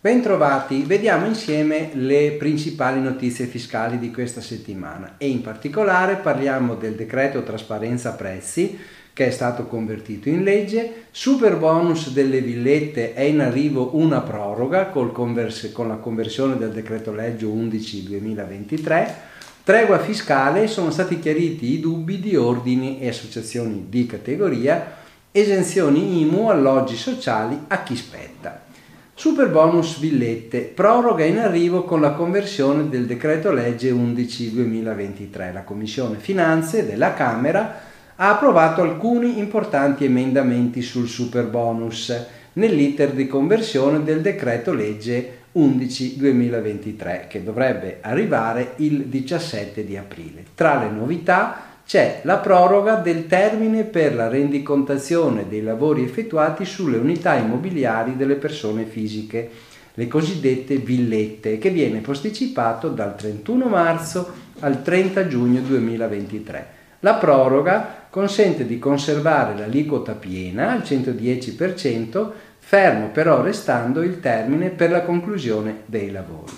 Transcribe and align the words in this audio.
Bentrovati, 0.00 0.82
vediamo 0.84 1.26
insieme 1.26 1.90
le 1.94 2.32
principali 2.38 3.00
notizie 3.00 3.46
fiscali 3.46 3.98
di 3.98 4.10
questa 4.10 4.40
settimana 4.40 5.14
e 5.16 5.28
in 5.28 5.40
particolare 5.40 6.16
parliamo 6.16 6.74
del 6.74 6.94
decreto 6.94 7.42
trasparenza 7.42 8.12
prezzi 8.12 8.78
che 9.12 9.26
è 9.26 9.30
stato 9.30 9.66
convertito 9.66 10.28
in 10.28 10.44
legge, 10.44 11.06
super 11.10 11.56
bonus 11.56 12.12
delle 12.12 12.40
villette 12.40 13.14
è 13.14 13.22
in 13.22 13.40
arrivo 13.40 13.96
una 13.96 14.20
proroga 14.20 14.86
con 14.86 15.12
la 15.88 15.96
conversione 15.96 16.56
del 16.56 16.70
decreto 16.70 17.12
legge 17.12 17.44
11 17.44 18.04
2023, 18.04 19.16
tregua 19.68 19.98
fiscale 19.98 20.66
sono 20.66 20.90
stati 20.90 21.18
chiariti 21.18 21.74
i 21.74 21.78
dubbi 21.80 22.20
di 22.20 22.34
ordini 22.36 23.00
e 23.00 23.08
associazioni 23.08 23.84
di 23.90 24.06
categoria, 24.06 24.94
esenzioni 25.30 26.22
IMU, 26.22 26.48
alloggi 26.48 26.96
sociali 26.96 27.64
a 27.68 27.82
chi 27.82 27.94
spetta. 27.94 28.62
Super 29.12 29.50
bonus 29.50 29.98
villette, 29.98 30.60
proroga 30.60 31.26
in 31.26 31.38
arrivo 31.38 31.82
con 31.84 32.00
la 32.00 32.12
conversione 32.12 32.88
del 32.88 33.04
decreto 33.04 33.52
legge 33.52 33.90
11 33.90 34.54
2023. 34.54 35.52
La 35.52 35.64
Commissione 35.64 36.16
Finanze 36.16 36.86
della 36.86 37.12
Camera 37.12 37.78
ha 38.16 38.30
approvato 38.30 38.80
alcuni 38.80 39.38
importanti 39.38 40.06
emendamenti 40.06 40.80
sul 40.80 41.08
super 41.08 41.44
bonus 41.44 42.10
nell'iter 42.58 43.12
di 43.12 43.26
conversione 43.26 44.02
del 44.02 44.20
decreto 44.20 44.72
legge 44.72 45.36
11 45.52 46.16
2023 46.18 47.26
che 47.28 47.42
dovrebbe 47.42 47.98
arrivare 48.00 48.72
il 48.76 49.06
17 49.06 49.84
di 49.84 49.96
aprile. 49.96 50.44
Tra 50.54 50.78
le 50.78 50.90
novità 50.90 51.62
c'è 51.86 52.20
la 52.24 52.36
proroga 52.36 52.96
del 52.96 53.26
termine 53.26 53.84
per 53.84 54.14
la 54.14 54.28
rendicontazione 54.28 55.46
dei 55.48 55.62
lavori 55.62 56.02
effettuati 56.02 56.64
sulle 56.64 56.98
unità 56.98 57.34
immobiliari 57.34 58.16
delle 58.16 58.34
persone 58.34 58.84
fisiche, 58.84 59.48
le 59.94 60.06
cosiddette 60.06 60.76
villette, 60.76 61.58
che 61.58 61.70
viene 61.70 62.00
posticipato 62.00 62.88
dal 62.88 63.16
31 63.16 63.66
marzo 63.66 64.32
al 64.60 64.82
30 64.82 65.28
giugno 65.28 65.60
2023. 65.60 66.66
La 67.00 67.14
proroga 67.14 67.97
consente 68.10 68.66
di 68.66 68.78
conservare 68.78 69.56
l'aliquota 69.56 70.12
piena 70.12 70.72
al 70.72 70.80
110%, 70.80 72.30
fermo 72.58 73.08
però 73.08 73.42
restando 73.42 74.02
il 74.02 74.20
termine 74.20 74.70
per 74.70 74.90
la 74.90 75.02
conclusione 75.02 75.82
dei 75.86 76.10
lavori. 76.10 76.52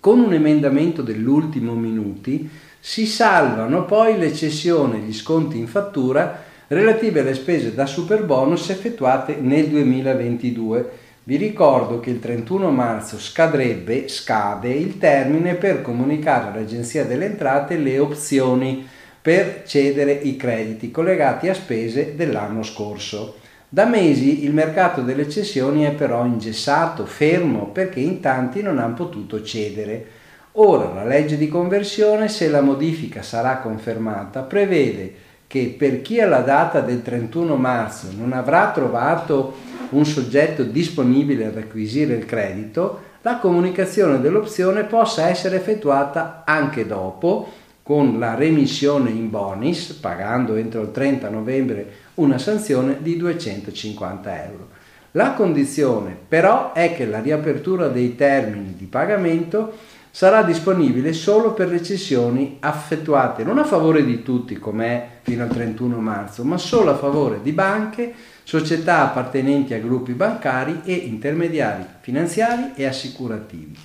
Con 0.00 0.20
un 0.20 0.34
emendamento 0.34 1.02
dell'ultimo 1.02 1.74
minuti 1.74 2.48
si 2.78 3.06
salvano 3.06 3.84
poi 3.84 4.18
le 4.18 4.34
cessioni 4.34 4.98
e 4.98 5.00
gli 5.00 5.14
sconti 5.14 5.56
in 5.56 5.66
fattura 5.66 6.42
relative 6.68 7.20
alle 7.20 7.34
spese 7.34 7.74
da 7.74 7.86
super 7.86 8.24
bonus 8.24 8.68
effettuate 8.70 9.36
nel 9.40 9.68
2022. 9.68 10.90
Vi 11.22 11.36
ricordo 11.36 12.00
che 12.00 12.10
il 12.10 12.18
31 12.18 12.70
marzo 12.70 13.18
scadrebbe, 13.18 14.08
scade 14.08 14.68
il 14.68 14.98
termine 14.98 15.54
per 15.54 15.80
comunicare 15.80 16.50
all'Agenzia 16.50 17.04
delle 17.06 17.24
Entrate 17.24 17.78
le 17.78 17.98
opzioni 17.98 18.86
per 19.24 19.62
cedere 19.64 20.12
i 20.12 20.36
crediti 20.36 20.90
collegati 20.90 21.48
a 21.48 21.54
spese 21.54 22.14
dell'anno 22.14 22.62
scorso. 22.62 23.36
Da 23.66 23.86
mesi 23.86 24.44
il 24.44 24.52
mercato 24.52 25.00
delle 25.00 25.30
cessioni 25.30 25.84
è 25.84 25.92
però 25.92 26.26
ingessato, 26.26 27.06
fermo, 27.06 27.68
perché 27.68 28.00
in 28.00 28.20
tanti 28.20 28.60
non 28.60 28.78
hanno 28.78 28.92
potuto 28.92 29.42
cedere. 29.42 30.06
Ora 30.52 30.92
la 30.92 31.06
legge 31.06 31.38
di 31.38 31.48
conversione, 31.48 32.28
se 32.28 32.50
la 32.50 32.60
modifica 32.60 33.22
sarà 33.22 33.60
confermata, 33.60 34.42
prevede 34.42 35.14
che 35.46 35.74
per 35.78 36.02
chi 36.02 36.20
alla 36.20 36.40
data 36.40 36.80
del 36.80 37.00
31 37.00 37.56
marzo 37.56 38.08
non 38.14 38.34
avrà 38.34 38.72
trovato 38.72 39.54
un 39.92 40.04
soggetto 40.04 40.64
disponibile 40.64 41.46
ad 41.46 41.56
acquisire 41.56 42.12
il 42.12 42.26
credito, 42.26 43.12
la 43.22 43.38
comunicazione 43.38 44.20
dell'opzione 44.20 44.84
possa 44.84 45.28
essere 45.28 45.56
effettuata 45.56 46.42
anche 46.44 46.86
dopo 46.86 47.62
con 47.84 48.18
la 48.18 48.34
remissione 48.34 49.10
in 49.10 49.28
bonis, 49.28 49.92
pagando 49.92 50.54
entro 50.54 50.80
il 50.80 50.90
30 50.90 51.28
novembre 51.28 51.92
una 52.14 52.38
sanzione 52.38 52.96
di 53.00 53.18
250 53.18 54.44
euro. 54.46 54.68
La 55.10 55.34
condizione 55.34 56.16
però 56.26 56.72
è 56.72 56.96
che 56.96 57.04
la 57.04 57.20
riapertura 57.20 57.88
dei 57.88 58.16
termini 58.16 58.74
di 58.74 58.86
pagamento 58.86 59.76
sarà 60.10 60.42
disponibile 60.42 61.12
solo 61.12 61.52
per 61.52 61.68
le 61.68 61.82
cessioni 61.82 62.58
effettuate 62.62 63.44
non 63.44 63.58
a 63.58 63.64
favore 63.64 64.02
di 64.02 64.22
tutti 64.22 64.58
come 64.58 65.18
fino 65.20 65.42
al 65.42 65.50
31 65.50 65.98
marzo, 65.98 66.42
ma 66.42 66.56
solo 66.56 66.90
a 66.90 66.96
favore 66.96 67.40
di 67.42 67.52
banche, 67.52 68.14
società 68.44 69.02
appartenenti 69.02 69.74
a 69.74 69.78
gruppi 69.78 70.12
bancari 70.12 70.80
e 70.84 70.94
intermediari 70.94 71.84
finanziari 72.00 72.70
e 72.76 72.86
assicurativi. 72.86 73.76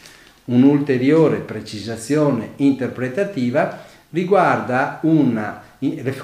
Un'ulteriore 0.45 1.39
precisazione 1.39 2.53
interpretativa 2.55 3.87
riguarda 4.11 4.99
una, 5.03 5.61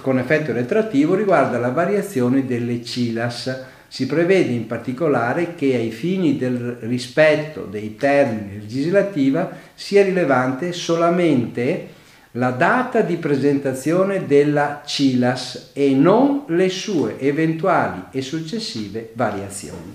con 0.02 0.20
effetto 0.20 0.52
retroattivo 0.52 1.16
riguarda 1.16 1.60
la 1.60 1.70
variazione 1.70 2.46
delle 2.46 2.84
CILAS 2.84 3.74
si 3.88 4.08
prevede 4.08 4.52
in 4.52 4.68
particolare 4.68 5.56
che 5.56 5.76
ai 5.76 5.92
fini 5.92 6.38
del 6.38 6.78
rispetto 6.82 7.62
dei 7.62 7.96
termini 7.96 8.60
legislativi 8.60 9.40
sia 9.74 10.04
rilevante 10.04 10.74
solamente 10.74 11.94
la 12.32 12.50
data 12.50 13.00
di 13.00 13.16
presentazione 13.16 14.26
della 14.26 14.82
CILAS 14.86 15.70
e 15.72 15.94
non 15.94 16.44
le 16.48 16.68
sue 16.68 17.18
eventuali 17.20 18.04
e 18.12 18.22
successive 18.22 19.12
variazioni. 19.14 19.94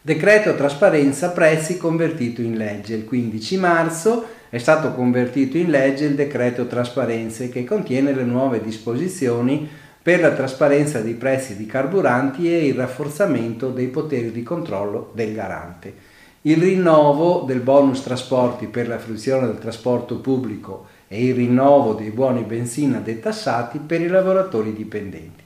Decreto 0.00 0.56
trasparenza 0.56 1.30
prezzi 1.30 1.76
convertito 1.76 2.42
in 2.42 2.56
legge. 2.56 2.94
Il 2.94 3.04
15 3.04 3.56
marzo 3.58 4.26
è 4.52 4.58
stato 4.58 4.92
convertito 4.92 5.56
in 5.56 5.70
legge 5.70 6.04
il 6.04 6.14
decreto 6.14 6.66
trasparenze 6.66 7.48
che 7.48 7.64
contiene 7.64 8.12
le 8.12 8.24
nuove 8.24 8.60
disposizioni 8.60 9.66
per 10.02 10.20
la 10.20 10.32
trasparenza 10.32 11.00
dei 11.00 11.14
prezzi 11.14 11.56
di 11.56 11.64
carburanti 11.64 12.52
e 12.52 12.66
il 12.66 12.74
rafforzamento 12.74 13.70
dei 13.70 13.86
poteri 13.86 14.30
di 14.30 14.42
controllo 14.42 15.10
del 15.14 15.32
garante. 15.32 15.94
Il 16.42 16.58
rinnovo 16.58 17.44
del 17.46 17.60
bonus 17.60 18.02
trasporti 18.02 18.66
per 18.66 18.88
la 18.88 18.98
fruizione 18.98 19.46
del 19.46 19.58
trasporto 19.58 20.16
pubblico 20.16 20.84
e 21.08 21.24
il 21.24 21.34
rinnovo 21.34 21.94
dei 21.94 22.10
buoni 22.10 22.42
benzina 22.42 22.98
detassati 22.98 23.78
per 23.78 24.02
i 24.02 24.08
lavoratori 24.08 24.74
dipendenti. 24.74 25.42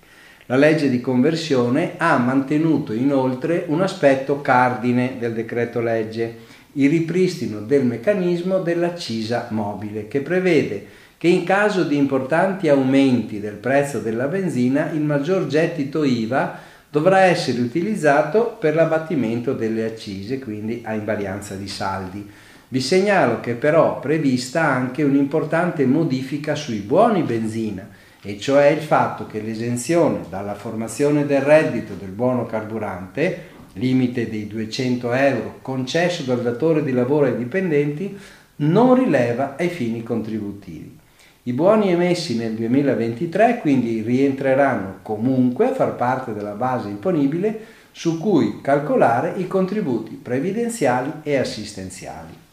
La 0.46 0.56
legge 0.56 0.90
di 0.90 1.00
conversione 1.00 1.92
ha 1.96 2.18
mantenuto 2.18 2.92
inoltre 2.92 3.66
un 3.68 3.82
aspetto 3.82 4.40
cardine 4.40 5.14
del 5.16 5.32
decreto 5.32 5.80
legge, 5.80 6.45
il 6.78 6.90
ripristino 6.90 7.60
del 7.60 7.84
meccanismo 7.84 8.60
della 8.60 8.94
CISA 8.94 9.48
mobile, 9.50 10.08
che 10.08 10.20
prevede 10.20 10.86
che 11.18 11.28
in 11.28 11.44
caso 11.44 11.84
di 11.84 11.96
importanti 11.96 12.68
aumenti 12.68 13.40
del 13.40 13.54
prezzo 13.54 14.00
della 14.00 14.26
benzina 14.26 14.90
il 14.90 15.00
maggior 15.00 15.46
gettito 15.46 16.04
IVA 16.04 16.58
dovrà 16.90 17.20
essere 17.20 17.60
utilizzato 17.60 18.56
per 18.60 18.74
l'abbattimento 18.74 19.54
delle 19.54 19.84
accise, 19.86 20.38
quindi 20.38 20.82
a 20.84 20.92
invarianza 20.92 21.54
di 21.54 21.68
saldi. 21.68 22.30
Vi 22.68 22.80
segnalo 22.80 23.40
che 23.40 23.54
però 23.54 23.98
è 23.98 24.00
prevista 24.00 24.64
anche 24.64 25.02
un'importante 25.02 25.86
modifica 25.86 26.54
sui 26.54 26.80
buoni 26.80 27.22
benzina, 27.22 27.88
e 28.22 28.38
cioè 28.38 28.66
il 28.66 28.82
fatto 28.82 29.26
che 29.26 29.40
l'esenzione 29.40 30.24
dalla 30.28 30.54
formazione 30.54 31.26
del 31.26 31.42
reddito 31.42 31.94
del 31.94 32.10
buono 32.10 32.44
carburante, 32.44 33.54
limite 33.76 34.28
dei 34.28 34.46
200 34.46 35.12
euro 35.12 35.58
concesso 35.62 36.22
dal 36.22 36.42
datore 36.42 36.82
di 36.82 36.92
lavoro 36.92 37.26
ai 37.26 37.36
dipendenti, 37.36 38.16
non 38.56 38.94
rileva 38.94 39.54
ai 39.56 39.68
fini 39.68 40.02
contributivi. 40.02 40.98
I 41.44 41.52
buoni 41.52 41.92
emessi 41.92 42.36
nel 42.36 42.54
2023 42.54 43.58
quindi 43.60 44.02
rientreranno 44.02 44.98
comunque 45.02 45.66
a 45.66 45.74
far 45.74 45.94
parte 45.94 46.34
della 46.34 46.54
base 46.54 46.88
imponibile 46.88 47.74
su 47.92 48.18
cui 48.18 48.60
calcolare 48.60 49.34
i 49.36 49.46
contributi 49.46 50.18
previdenziali 50.20 51.10
e 51.22 51.36
assistenziali. 51.36 52.44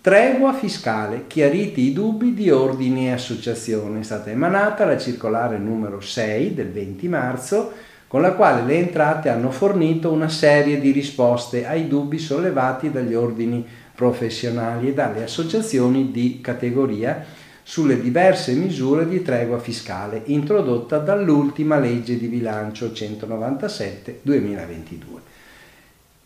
Tregua 0.00 0.54
fiscale, 0.54 1.24
chiariti 1.26 1.82
i 1.82 1.92
dubbi 1.92 2.32
di 2.32 2.48
ordini 2.48 3.08
e 3.08 3.12
associazione. 3.12 4.00
È 4.00 4.02
stata 4.02 4.30
emanata 4.30 4.86
la 4.86 4.96
circolare 4.96 5.58
numero 5.58 6.00
6 6.00 6.54
del 6.54 6.70
20 6.70 7.08
marzo 7.08 7.72
con 8.10 8.22
la 8.22 8.32
quale 8.32 8.64
le 8.64 8.76
entrate 8.76 9.28
hanno 9.28 9.52
fornito 9.52 10.10
una 10.10 10.28
serie 10.28 10.80
di 10.80 10.90
risposte 10.90 11.64
ai 11.64 11.86
dubbi 11.86 12.18
sollevati 12.18 12.90
dagli 12.90 13.14
ordini 13.14 13.64
professionali 13.94 14.88
e 14.88 14.94
dalle 14.94 15.22
associazioni 15.22 16.10
di 16.10 16.40
categoria 16.40 17.24
sulle 17.62 18.00
diverse 18.00 18.54
misure 18.54 19.06
di 19.06 19.22
tregua 19.22 19.60
fiscale 19.60 20.22
introdotta 20.24 20.98
dall'ultima 20.98 21.78
legge 21.78 22.18
di 22.18 22.26
bilancio 22.26 22.86
197-2022. 22.86 24.98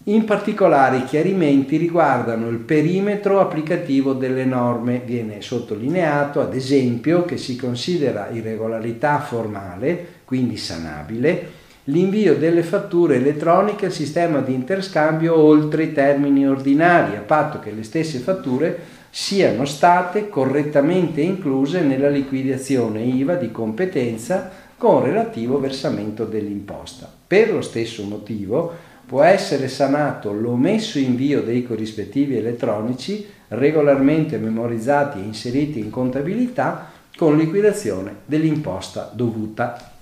In 0.05 0.25
particolare 0.25 0.97
i 0.97 1.05
chiarimenti 1.05 1.77
riguardano 1.77 2.49
il 2.49 2.61
perimetro 2.61 3.41
applicativo 3.41 4.15
delle 4.15 4.47
norme. 4.47 5.03
Viene 5.05 5.43
sottolineato, 5.43 6.41
ad 6.41 6.55
esempio, 6.55 7.27
che 7.27 7.37
si 7.37 7.57
considera 7.57 8.31
irregolarità 8.31 9.21
formale, 9.21 10.23
quindi 10.25 10.57
sanabile, 10.57 11.61
l'invio 11.85 12.37
delle 12.37 12.63
fatture 12.63 13.17
elettroniche 13.17 13.87
al 13.87 13.93
sistema 13.93 14.41
di 14.41 14.55
interscambio 14.55 15.37
oltre 15.37 15.85
i 15.85 15.93
termini 15.93 16.49
ordinari, 16.49 17.17
a 17.17 17.21
patto 17.21 17.59
che 17.61 17.73
le 17.73 17.83
stesse 17.83 18.21
fatture 18.21 19.03
siano 19.11 19.65
state 19.65 20.29
correttamente 20.29 21.21
incluse 21.21 21.83
nella 21.83 22.09
liquidazione 22.09 23.03
IVA 23.03 23.35
di 23.35 23.51
competenza 23.51 24.51
con 24.77 25.05
relativo 25.05 25.61
versamento 25.61 26.25
dell'imposta. 26.25 27.09
Per 27.27 27.53
lo 27.53 27.61
stesso 27.61 28.03
motivo 28.05 28.73
può 29.07 29.23
essere 29.23 29.69
sanato 29.69 30.33
l'omesso 30.33 30.99
invio 30.99 31.43
dei 31.43 31.63
corrispettivi 31.63 32.37
elettronici 32.37 33.27
regolarmente 33.49 34.39
memorizzati 34.39 35.19
e 35.19 35.23
inseriti 35.23 35.79
in 35.79 35.91
contabilità 35.91 36.91
con 37.17 37.37
liquidazione 37.37 38.17
dell'imposta 38.25 39.13
dovuta. 39.15 39.94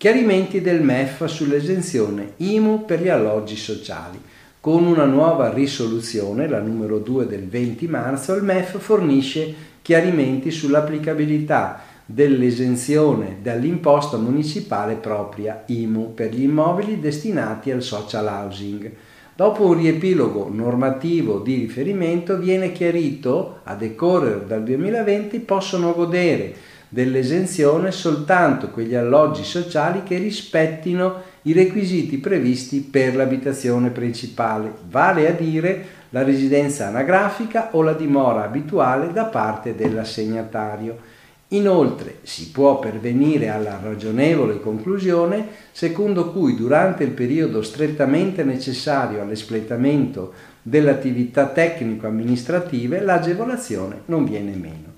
Chiarimenti 0.00 0.62
del 0.62 0.80
MEF 0.80 1.26
sull'esenzione 1.26 2.32
IMU 2.38 2.86
per 2.86 3.02
gli 3.02 3.10
alloggi 3.10 3.54
sociali. 3.54 4.18
Con 4.58 4.86
una 4.86 5.04
nuova 5.04 5.52
risoluzione, 5.52 6.48
la 6.48 6.58
numero 6.58 6.96
2 7.00 7.26
del 7.26 7.46
20 7.46 7.86
marzo, 7.86 8.34
il 8.34 8.42
MEF 8.42 8.78
fornisce 8.78 9.54
chiarimenti 9.82 10.50
sull'applicabilità 10.50 11.82
dell'esenzione 12.06 13.40
dall'imposta 13.42 14.16
municipale 14.16 14.94
propria 14.94 15.64
IMU 15.66 16.14
per 16.14 16.32
gli 16.32 16.44
immobili 16.44 16.98
destinati 16.98 17.70
al 17.70 17.82
social 17.82 18.26
housing. 18.26 18.90
Dopo 19.36 19.66
un 19.66 19.74
riepilogo 19.74 20.48
normativo 20.50 21.40
di 21.40 21.56
riferimento 21.56 22.38
viene 22.38 22.72
chiarito 22.72 23.58
a 23.64 23.74
decorrere 23.74 24.46
dal 24.46 24.62
2020 24.62 25.40
possono 25.40 25.92
godere 25.92 26.54
dell'esenzione 26.92 27.92
soltanto 27.92 28.68
quegli 28.68 28.96
alloggi 28.96 29.44
sociali 29.44 30.02
che 30.02 30.18
rispettino 30.18 31.22
i 31.42 31.52
requisiti 31.52 32.18
previsti 32.18 32.80
per 32.80 33.14
l'abitazione 33.14 33.90
principale, 33.90 34.72
vale 34.88 35.28
a 35.28 35.32
dire 35.32 35.86
la 36.10 36.24
residenza 36.24 36.88
anagrafica 36.88 37.68
o 37.72 37.82
la 37.82 37.92
dimora 37.92 38.42
abituale 38.42 39.12
da 39.12 39.24
parte 39.24 39.76
dell'assegnatario. 39.76 41.18
Inoltre 41.52 42.18
si 42.22 42.50
può 42.50 42.80
pervenire 42.80 43.48
alla 43.48 43.78
ragionevole 43.80 44.60
conclusione 44.60 45.46
secondo 45.70 46.32
cui 46.32 46.56
durante 46.56 47.04
il 47.04 47.10
periodo 47.10 47.62
strettamente 47.62 48.42
necessario 48.42 49.22
all'espletamento 49.22 50.32
delle 50.60 50.90
attività 50.90 51.46
tecnico-amministrative 51.46 53.00
l'agevolazione 53.00 54.02
non 54.06 54.24
viene 54.24 54.54
meno. 54.54 54.88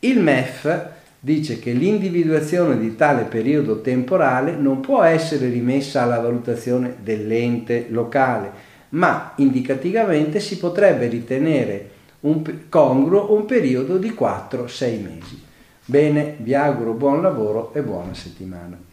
Il 0.00 0.20
MEF 0.20 0.98
dice 1.20 1.58
che 1.58 1.72
l'individuazione 1.72 2.78
di 2.78 2.96
tale 2.96 3.24
periodo 3.24 3.82
temporale 3.82 4.56
non 4.56 4.80
può 4.80 5.02
essere 5.02 5.48
rimessa 5.48 6.02
alla 6.02 6.18
valutazione 6.18 6.96
dell'ente 7.02 7.86
locale, 7.90 8.50
ma 8.90 9.34
indicativamente 9.36 10.40
si 10.40 10.56
potrebbe 10.56 11.06
ritenere 11.08 11.90
un 12.20 12.42
congruo 12.68 13.34
un 13.34 13.44
periodo 13.44 13.98
di 13.98 14.10
4-6 14.10 15.02
mesi. 15.02 15.42
Bene, 15.84 16.36
vi 16.38 16.54
auguro 16.54 16.92
buon 16.92 17.22
lavoro 17.22 17.72
e 17.74 17.82
buona 17.82 18.14
settimana. 18.14 18.89